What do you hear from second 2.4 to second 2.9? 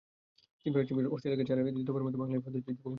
হতে যাচ্ছে যুব বিশ্বকাপ।